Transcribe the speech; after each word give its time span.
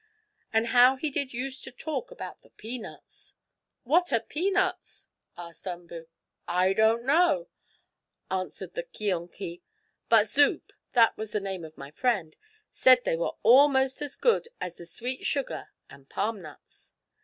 And 0.51 0.69
how 0.69 0.95
he 0.95 1.11
did 1.11 1.31
used 1.31 1.63
to 1.63 1.71
talk 1.71 2.09
about 2.09 2.41
the 2.41 2.49
peanuts!" 2.49 3.35
"What 3.83 4.11
are 4.11 4.19
peanuts?" 4.19 5.09
asked 5.37 5.67
Umboo. 5.67 6.07
"I 6.47 6.73
don't 6.73 7.05
know," 7.05 7.49
answered 8.31 8.73
the 8.73 8.81
keonkie, 8.81 9.61
"but 10.09 10.27
Zoop 10.27 10.73
that 10.93 11.15
the 11.15 11.19
was 11.21 11.33
the 11.33 11.39
name 11.39 11.63
of 11.63 11.77
my 11.77 11.91
friend 11.91 12.35
said 12.71 13.03
they 13.03 13.15
were 13.15 13.35
almost 13.43 14.01
as 14.01 14.15
good 14.15 14.47
as 14.59 14.73
the 14.73 14.87
sweet 14.87 15.23
sugar 15.23 15.67
and 15.87 16.09
palm 16.09 16.41
nuts." 16.41 16.95